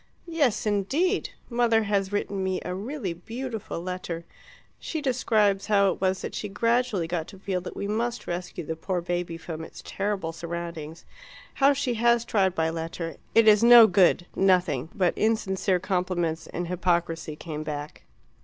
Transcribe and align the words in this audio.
"Yes, 0.25 0.65
indeed! 0.65 1.29
Mother 1.47 1.83
has 1.83 2.11
written 2.11 2.43
me 2.43 2.59
a 2.65 2.73
really 2.73 3.13
beautiful 3.13 3.79
letter. 3.79 4.25
She 4.79 4.99
describes 4.99 5.67
how 5.67 5.91
it 5.91 6.01
was 6.01 6.23
that 6.23 6.33
she 6.33 6.49
gradually 6.49 7.05
got 7.05 7.27
to 7.27 7.37
feel 7.37 7.61
that 7.61 7.75
we 7.75 7.87
must 7.87 8.25
rescue 8.25 8.63
the 8.65 8.75
poor 8.75 8.99
baby 9.01 9.37
from 9.37 9.63
its 9.63 9.83
terrible 9.85 10.31
surroundings, 10.33 11.05
how 11.53 11.73
she 11.73 11.93
has 12.01 12.25
tried 12.25 12.55
by 12.55 12.71
letter, 12.71 13.09
and 13.09 13.19
it 13.35 13.47
is 13.47 13.63
no 13.63 13.85
good 13.85 14.25
nothing 14.35 14.89
but 14.95 15.15
insincere 15.15 15.79
compliments 15.79 16.47
and 16.47 16.67
hypocrisy 16.67 17.35
came 17.35 17.61
back. 17.61 18.01